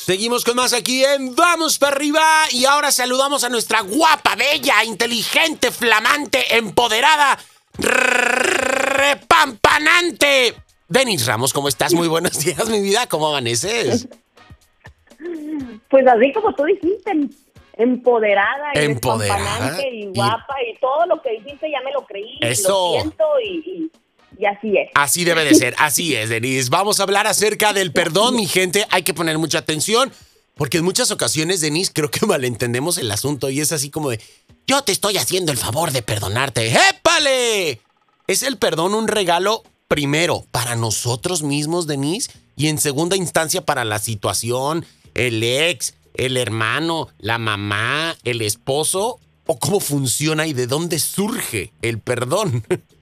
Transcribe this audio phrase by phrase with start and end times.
[0.00, 4.82] Seguimos con más aquí en Vamos para arriba y ahora saludamos a nuestra guapa, bella,
[4.82, 7.38] inteligente, flamante, empoderada,
[7.76, 10.54] repampanante.
[10.88, 11.92] Denis Ramos, ¿cómo estás?
[11.92, 13.06] Muy buenos días, mi vida.
[13.08, 14.08] ¿Cómo amaneces?
[15.90, 17.12] Pues así como tú dijiste,
[17.74, 20.78] empoderada, y Empoderada y guapa y...
[20.78, 22.38] todo lo que dijiste ya me lo creí.
[22.40, 22.94] Eso.
[22.94, 23.90] Lo siento y, y
[24.44, 24.90] así es.
[24.94, 26.70] Así debe de ser, así es, Denise.
[26.70, 28.86] Vamos a hablar acerca del perdón, mi gente.
[28.90, 30.12] Hay que poner mucha atención.
[30.54, 34.20] Porque en muchas ocasiones, Denise, creo que malentendemos el asunto y es así como de,
[34.66, 36.70] yo te estoy haciendo el favor de perdonarte.
[36.90, 37.80] ¡Épale!
[38.26, 42.30] ¿Es el perdón un regalo primero para nosotros mismos, Denise?
[42.56, 49.18] Y en segunda instancia para la situación, el ex, el hermano, la mamá, el esposo.
[49.46, 52.64] ¿O cómo funciona y de dónde surge el perdón?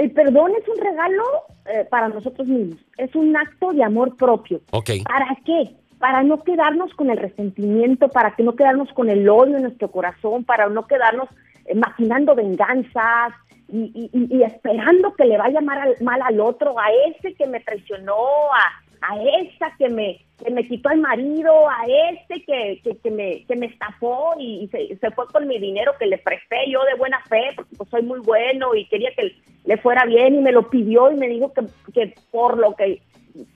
[0.00, 1.22] El perdón es un regalo
[1.66, 4.62] eh, para nosotros mismos, es un acto de amor propio.
[4.70, 5.76] ¿Para qué?
[5.98, 9.90] Para no quedarnos con el resentimiento, para que no quedarnos con el odio en nuestro
[9.90, 11.28] corazón, para no quedarnos
[11.66, 13.34] eh, maquinando venganzas
[13.68, 18.14] y, esperando que le vaya mal al, mal al otro, a ese que me traicionó,
[18.14, 23.44] a, a esa que me, que me quitó el marido, a este que, que, me,
[23.44, 26.94] que me estafó y, se, se, fue con mi dinero que le presté yo de
[26.94, 29.34] buena fe, porque pues soy muy bueno y quería que
[29.64, 31.62] le fuera bien y me lo pidió y me dijo que,
[31.92, 33.02] que por lo que,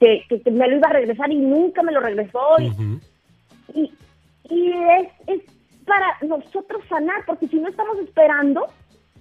[0.01, 2.57] que, que, me lo iba a regresar y nunca me lo regresó.
[3.75, 3.93] Y,
[4.51, 5.41] y, es, es
[5.85, 8.67] para nosotros sanar, porque si no estamos esperando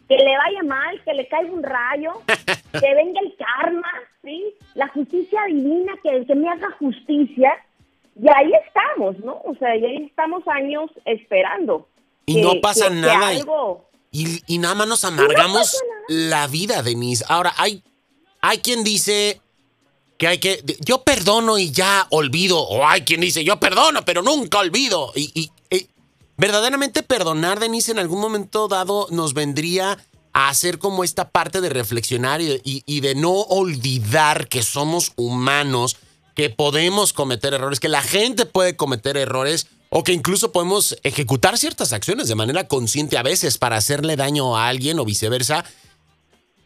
[0.08, 2.14] que le vaya mal, que le caiga un rayo,
[2.72, 3.92] que venga el karma,
[4.24, 4.54] ¿sí?
[4.76, 7.54] La justicia divina, que, que me haga justicia.
[8.22, 9.42] Y ahí estamos, ¿no?
[9.46, 11.88] O sea, y ahí estamos años esperando.
[12.26, 13.34] Y no pasa nada.
[14.12, 17.26] y, y, nada más nos amargamos la vida, Denise.
[17.28, 17.84] Ahora, hay,
[18.42, 19.42] hay quien dice
[20.18, 20.64] que hay que...
[20.86, 22.62] Yo perdono y ya olvido.
[22.62, 25.12] O hay quien dice, yo perdono, pero nunca olvido.
[25.16, 25.52] Y, y
[26.44, 29.98] verdaderamente perdonar, Denise, en algún momento dado nos vendría
[30.34, 35.96] a hacer como esta parte de reflexionar y, de no olvidar que somos humanos,
[36.36, 41.58] que podemos cometer errores, que la gente puede cometer errores o que incluso podemos ejecutar
[41.58, 45.64] ciertas acciones de manera consciente a veces para hacerle daño a alguien o viceversa.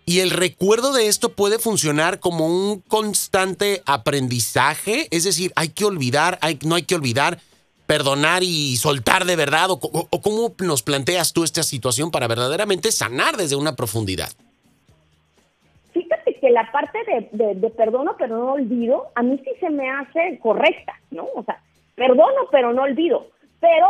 [0.07, 5.85] Y el recuerdo de esto puede funcionar como un constante aprendizaje, es decir, hay que
[5.85, 7.40] olvidar, no hay que olvidar,
[7.88, 9.70] perdonar y soltar de verdad?
[9.72, 9.80] O,
[10.22, 14.30] cómo nos planteas tú esta situación para verdaderamente sanar desde una profundidad?
[15.94, 17.00] Fíjate que la parte
[17.31, 21.25] de, de, perdono pero no olvido, a mí sí se me hace correcta, ¿no?
[21.36, 21.62] O sea,
[21.96, 23.28] perdono pero no olvido.
[23.59, 23.88] Pero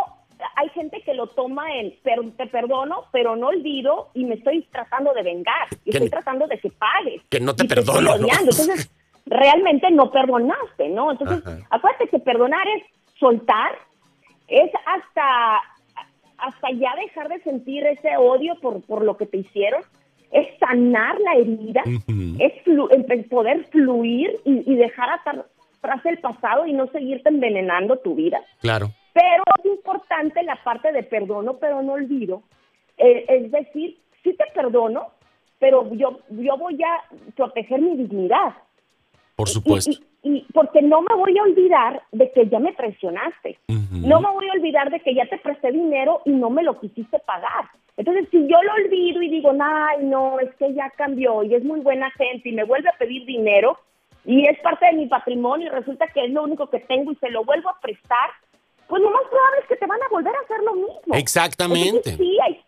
[0.56, 1.94] hay gente que lo toma en
[2.38, 5.68] te perdono, pero no olvido y me estoy tratando de vengar.
[5.84, 7.22] Y estoy tratando de que pagues.
[7.30, 8.16] Que no te perdono.
[8.16, 8.90] Entonces,
[9.26, 11.12] realmente no perdonaste, ¿no?
[11.12, 12.84] Entonces, acuérdate que perdonar es
[13.20, 13.72] soltar,
[14.48, 15.58] es hasta,
[16.38, 19.84] hasta ya dejar de sentir ese odio por, por lo que te hicieron,
[20.32, 21.84] es sanar la herida,
[22.40, 28.42] es poder fluir y, dejar atrás el pasado y no seguirte envenenando tu vida.
[28.60, 28.90] Claro.
[29.14, 32.44] Pero es importante la parte de perdono, pero no olvido.
[32.98, 35.08] Eh, es decir, sí te perdono,
[35.60, 37.04] pero yo, yo voy a
[37.36, 38.54] proteger mi dignidad.
[39.38, 43.58] Por supuesto y porque no me voy a olvidar de que ya me traicionaste.
[43.68, 46.80] No me voy a olvidar de que ya te presté dinero y no me lo
[46.80, 47.70] quisiste pagar.
[47.96, 51.64] Entonces, si yo lo olvido y digo, ay, no, es que ya cambió y es
[51.64, 53.78] muy buena gente y me vuelve a pedir dinero
[54.26, 57.16] y es parte de mi patrimonio y resulta que es lo único que tengo y
[57.16, 58.30] se lo vuelvo a prestar,
[58.88, 61.16] pues lo más probable es que te van a volver a hacer lo mismo.
[61.16, 62.18] Exactamente.
[62.18, 62.62] sí, hay,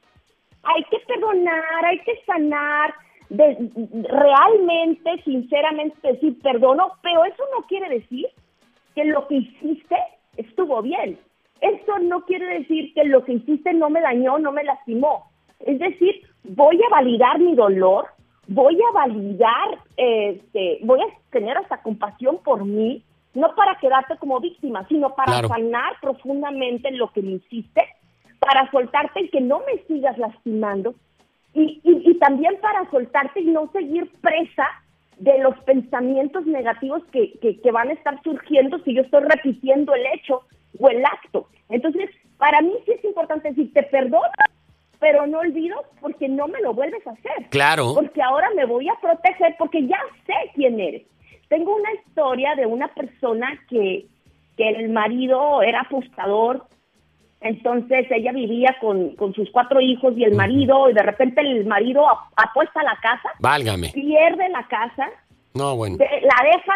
[0.64, 2.94] hay que perdonar, hay que sanar,
[3.30, 3.70] de
[4.10, 8.28] realmente, sinceramente decir perdono, pero eso no quiere decir
[8.96, 9.96] que lo que hiciste
[10.38, 11.20] estuvo bien.
[11.62, 15.30] Eso no quiere decir que lo que hiciste no me dañó, no me lastimó.
[15.60, 18.08] Es decir, voy a validar mi dolor,
[18.48, 23.04] voy a validar, este, voy a tener hasta compasión por mí,
[23.34, 27.86] no para quedarte como víctima, sino para sanar profundamente lo que me hiciste,
[28.40, 30.96] para soltarte y que no me sigas lastimando,
[31.60, 34.68] y, y, también para soltarte y no seguir presa
[35.18, 40.06] de los pensamientos negativos que, que, van a estar surgiendo si yo estoy repitiendo el
[40.14, 40.44] hecho
[40.80, 41.48] o el acto.
[41.70, 44.30] Entonces, para mí sí es importante decir, te perdono,
[45.00, 47.50] pero no olvido porque no me lo vuelves a hacer.
[47.50, 47.94] Claro.
[47.96, 51.04] Porque ahora me voy a proteger porque ya sé quién eres.
[51.50, 54.06] Tengo una historia de una persona que,
[54.56, 56.66] que el marido era apostador
[57.42, 62.06] entonces ella vivía con, sus cuatro hijos y el marido, y de repente el marido
[62.36, 63.30] apuesta la casa.
[63.40, 63.90] Válgame.
[63.94, 65.10] Pierde la casa.
[65.54, 65.98] No, bueno.
[66.00, 66.74] la deja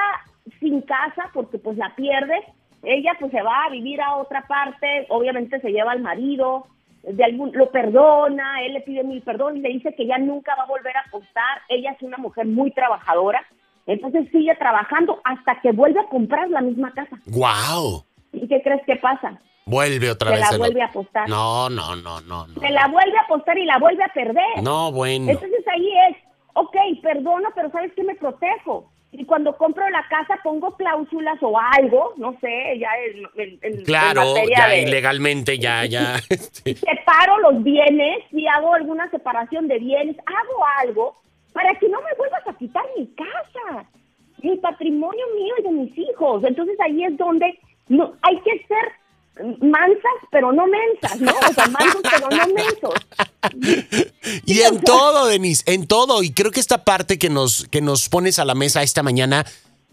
[0.59, 2.35] sin casa porque pues la pierde.
[2.83, 6.65] Ella pues se va a vivir a otra parte, obviamente se lleva al marido,
[7.03, 10.55] de algún, lo perdona, él le pide mil perdón y le dice que ya nunca
[10.55, 11.61] va a volver a apostar.
[11.69, 13.41] Ella es una mujer muy trabajadora,
[13.85, 17.17] entonces sigue trabajando hasta que vuelve a comprar la misma casa.
[17.25, 18.03] ¡Guau!
[18.31, 19.39] ¿Y qué crees que pasa?
[19.65, 20.45] Vuelve otra vez.
[20.47, 21.29] Se la vuelve a apostar.
[21.29, 22.59] No, no, no, no, no.
[22.59, 24.61] Se la vuelve a apostar y la vuelve a perder.
[24.61, 25.31] No, bueno.
[25.31, 26.17] Entonces ahí es,
[26.53, 28.03] ok, perdono, pero ¿sabes qué?
[28.03, 28.89] Me protejo.
[29.15, 32.89] Y cuando compro la casa pongo cláusulas o algo, no sé, ya
[33.61, 36.17] en, Claro, ya ilegalmente, ya, ya.
[36.27, 41.15] Separo los bienes y hago alguna separación de bienes, hago algo
[41.53, 43.85] para que no me vuelvas a quitar mi casa,
[44.41, 46.43] mi patrimonio mío y de mis hijos.
[46.43, 48.91] Entonces ahí es donde no, hay que ser
[49.61, 51.31] mansas, pero no mensas, ¿no?
[51.31, 52.93] O sea, mansos, pero no mensos.
[54.45, 56.23] Y en todo, Denise, en todo.
[56.23, 59.45] Y creo que esta parte que nos, que nos pones a la mesa esta mañana,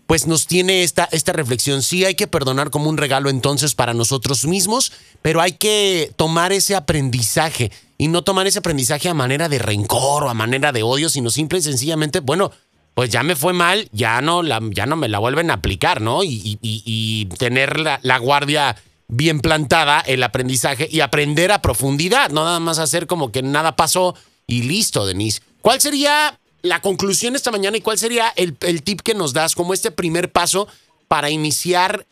[0.06, 1.82] pues nos tiene esta, esta reflexión.
[1.82, 4.92] Sí, hay que perdonar como un regalo entonces para nosotros mismos,
[5.22, 10.24] pero hay que tomar ese aprendizaje y no tomar ese aprendizaje a manera de rencor
[10.24, 12.52] o a manera de odio, sino simple y sencillamente, bueno,
[12.94, 16.00] pues ya me fue mal, ya no, la, ya no me la vuelven a aplicar,
[16.00, 16.24] ¿no?
[16.24, 18.76] Y, y, tener la, la guardia
[19.10, 23.76] bien plantada el aprendizaje y aprender a profundidad, no nada más hacer como que nada
[23.76, 24.14] pasó
[24.46, 25.42] y listo, Denise.
[25.60, 29.74] ¿Cuál sería la conclusión esta mañana y cuál sería el, tip que nos das como
[29.74, 30.68] este primer paso
[31.08, 32.06] para iniciar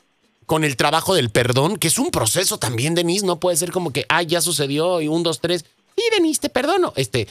[0.46, 3.92] con el trabajo del perdón, que es un proceso también, Denise, no puede ser como
[3.92, 6.94] que, ah, ya sucedió y un, dos, tres, y Denise, te perdono.
[6.96, 7.28] Este,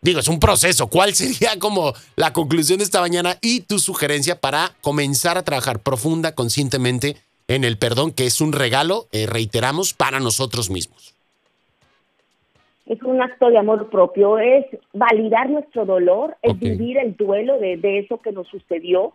[0.00, 0.86] digo, es un proceso.
[0.86, 5.80] ¿Cuál sería como la conclusión de esta mañana y tu sugerencia para comenzar a trabajar
[5.80, 7.16] profunda, conscientemente
[7.48, 11.14] en el perdón, que es un regalo, eh, reiteramos, para nosotros mismos.
[12.86, 17.98] Es un acto de amor propio, es validar nuestro dolor, es vivir el duelo de,
[17.98, 19.12] eso que nos sucedió,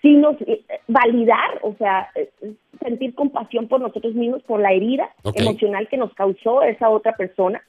[0.00, 2.30] sino eh, validar, o sea, eh,
[2.82, 7.62] sentir compasión por nosotros mismos, por la herida emocional que nos causó esa otra persona.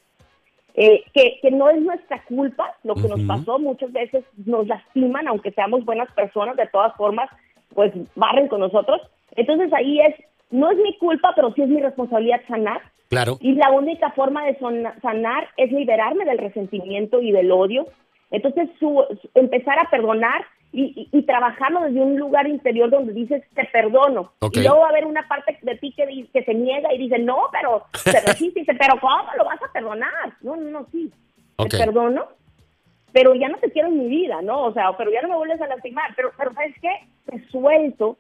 [0.74, 5.52] que, que, no es nuestra culpa lo que nos pasó, muchas veces nos lastiman, aunque
[5.52, 7.30] seamos buenas personas, de todas formas,
[7.74, 9.02] pues barren con nosotros,
[9.36, 10.16] entonces ahí es,
[10.50, 12.82] no es mi culpa, pero sí es mi responsabilidad sanar.
[13.10, 13.38] Claro.
[13.42, 14.58] Y la única forma de
[15.02, 17.88] sanar es liberarme del resentimiento y del odio.
[18.30, 19.04] Entonces, su,
[19.36, 24.32] empezar a perdonar y, trabajarlo desde un lugar interior donde dices, te perdono.
[24.54, 27.20] Y luego va a haber una parte de ti que, que se niega y dice,
[27.20, 30.34] no, pero, pero sí, dice, pero ¿cómo lo vas a perdonar?
[30.42, 31.12] No, no, no, sí.
[31.58, 32.28] Te perdono,
[33.12, 34.64] pero ya no te quiero en mi vida, ¿no?
[34.64, 36.14] O sea, pero ya no me vuelves a lastimar.
[36.16, 36.92] Pero, pero ¿sabes qué?
[37.26, 38.18] Te suelto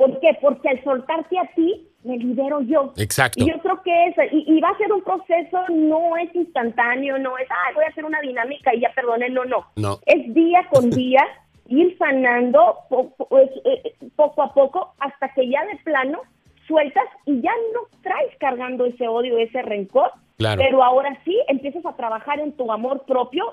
[0.00, 0.30] ¿Por qué?
[0.40, 2.94] Porque al soltarte a ti, me libero yo.
[2.96, 3.44] Exacto.
[3.44, 7.36] Y yo creo que es, y, va a ser un proceso, no es instantáneo, no
[7.36, 9.66] es, ay, voy a hacer una dinámica y ya perdoné, no, no.
[9.76, 9.98] No.
[10.06, 11.22] Es día con día,
[11.68, 16.22] ir sanando pues, eh, poco a poco hasta que ya de plano
[16.66, 20.12] sueltas y ya no traes cargando ese odio, ese rencor.
[20.38, 20.62] Claro.
[20.64, 23.52] Pero ahora sí empiezas a trabajar en tu amor propio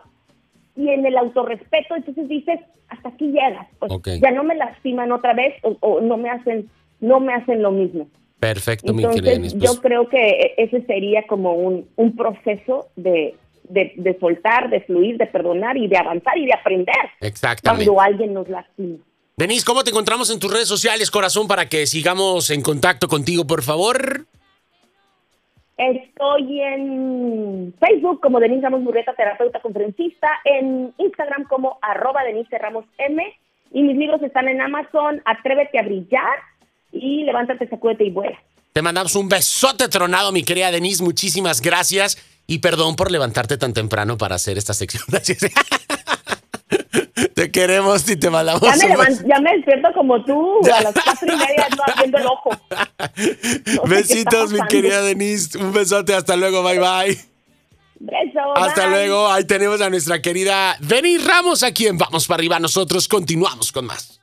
[0.78, 3.92] y en el autorrespeto, entonces dices, hasta aquí llegas, pues
[4.22, 6.70] ya no me lastiman otra vez o, no me hacen
[7.00, 8.08] no me hacen lo mismo.
[8.40, 13.36] Perfecto, entonces, mi Yo creo que ese sería como un, un proceso de,
[13.70, 16.96] de, soltar, de fluir, de perdonar y de avanzar y de aprender.
[17.20, 17.86] Exactamente.
[17.86, 18.98] Cuando alguien nos lastima.
[19.36, 23.46] Denise, ¿cómo te encontramos en tus redes sociales, corazón, para que sigamos en contacto contigo,
[23.46, 24.26] por favor?
[25.78, 32.86] Estoy en Facebook como Denise Ramos Murrieta, terapeuta conferencista, en Instagram como arroba Denise Ramos
[32.98, 33.24] M,
[33.72, 36.40] y mis libros están en Amazon, Atrévete a brillar
[36.92, 38.40] y Levántate, sacúdete y vuela.
[38.74, 42.18] Te mandamos un besote tronado, mi querida Denise, muchísimas gracias
[42.48, 45.04] y perdón por levantarte tan temprano para hacer esta sección.
[47.38, 48.64] Te queremos y te mandamos.
[48.64, 52.50] Ya me, despierto como tú, a las cuatro y media no haciendo el ojo.
[53.88, 55.56] Besitos, mi querida Denise.
[55.60, 57.16] Un besote, hasta luego, bye bye.
[58.00, 58.40] Beso.
[58.56, 59.28] Hasta luego.
[59.32, 62.60] Ahí tenemos a nuestra querida Denise Ramos, a quien vamos para arriba.
[62.60, 64.17] Nosotros continuamos con más.